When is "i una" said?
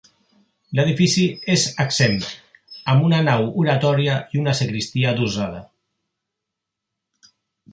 4.37-4.55